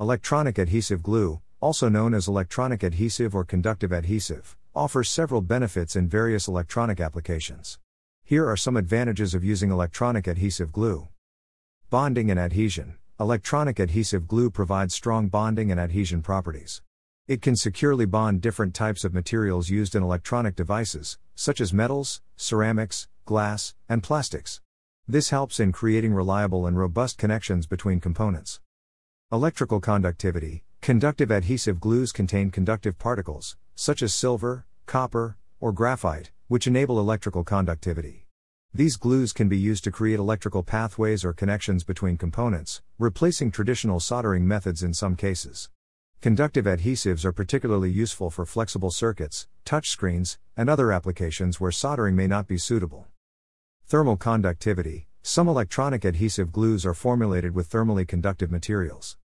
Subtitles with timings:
[0.00, 6.08] Electronic adhesive glue, also known as electronic adhesive or conductive adhesive, offers several benefits in
[6.08, 7.78] various electronic applications.
[8.24, 11.06] Here are some advantages of using electronic adhesive glue.
[11.90, 12.96] Bonding and adhesion.
[13.20, 16.82] Electronic adhesive glue provides strong bonding and adhesion properties.
[17.28, 22.20] It can securely bond different types of materials used in electronic devices, such as metals,
[22.34, 24.60] ceramics, glass, and plastics.
[25.06, 28.58] This helps in creating reliable and robust connections between components.
[29.34, 36.68] Electrical conductivity Conductive adhesive glues contain conductive particles, such as silver, copper, or graphite, which
[36.68, 38.28] enable electrical conductivity.
[38.72, 43.98] These glues can be used to create electrical pathways or connections between components, replacing traditional
[43.98, 45.68] soldering methods in some cases.
[46.20, 52.28] Conductive adhesives are particularly useful for flexible circuits, touchscreens, and other applications where soldering may
[52.28, 53.08] not be suitable.
[53.86, 59.16] Thermal conductivity Some electronic adhesive glues are formulated with thermally conductive materials.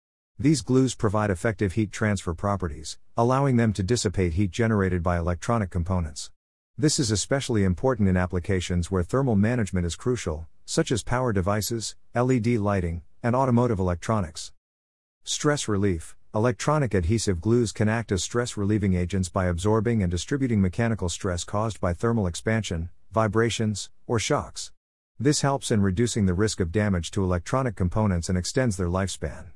[0.41, 5.69] These glues provide effective heat transfer properties, allowing them to dissipate heat generated by electronic
[5.69, 6.31] components.
[6.77, 11.97] This is especially important in applications where thermal management is crucial, such as power devices,
[12.15, 14.53] LED lighting, and automotive electronics.
[15.25, 20.61] Stress relief Electronic adhesive glues can act as stress relieving agents by absorbing and distributing
[20.61, 24.71] mechanical stress caused by thermal expansion, vibrations, or shocks.
[25.19, 29.47] This helps in reducing the risk of damage to electronic components and extends their lifespan.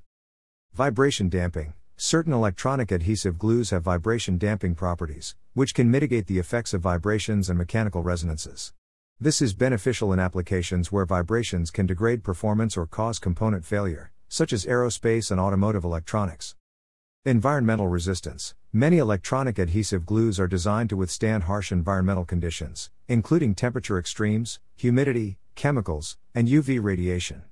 [0.74, 1.74] Vibration damping.
[1.98, 7.50] Certain electronic adhesive glues have vibration damping properties, which can mitigate the effects of vibrations
[7.50, 8.72] and mechanical resonances.
[9.20, 14.50] This is beneficial in applications where vibrations can degrade performance or cause component failure, such
[14.50, 16.56] as aerospace and automotive electronics.
[17.26, 18.54] Environmental resistance.
[18.72, 25.36] Many electronic adhesive glues are designed to withstand harsh environmental conditions, including temperature extremes, humidity,
[25.54, 27.42] chemicals, and UV radiation.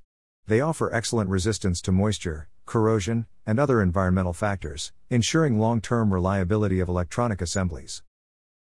[0.46, 6.78] They offer excellent resistance to moisture, corrosion, and other environmental factors, ensuring long term reliability
[6.78, 8.02] of electronic assemblies.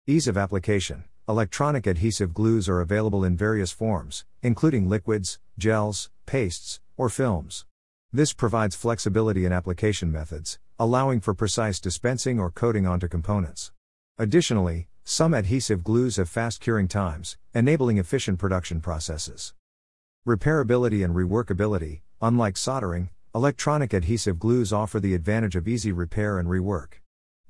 [0.07, 6.81] Ease of application Electronic adhesive glues are available in various forms, including liquids, gels, pastes,
[6.99, 7.65] or films.
[8.13, 13.73] This provides flexibility in application methods, allowing for precise dispensing or coating onto components.
[14.19, 19.55] Additionally, some adhesive glues have fast curing times, enabling efficient production processes.
[20.27, 26.49] Repairability and reworkability Unlike soldering, Electronic adhesive glues offer the advantage of easy repair and
[26.49, 27.01] rework.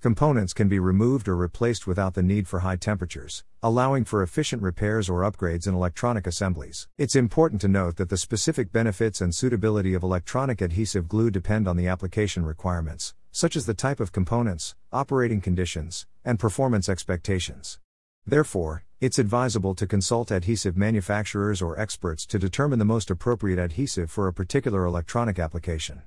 [0.00, 4.62] Components can be removed or replaced without the need for high temperatures, allowing for efficient
[4.62, 6.88] repairs or upgrades in electronic assemblies.
[6.96, 11.68] It's important to note that the specific benefits and suitability of electronic adhesive glue depend
[11.68, 17.78] on the application requirements, such as the type of components, operating conditions, and performance expectations.
[18.24, 24.10] Therefore, it's advisable to consult adhesive manufacturers or experts to determine the most appropriate adhesive
[24.10, 26.04] for a particular electronic application.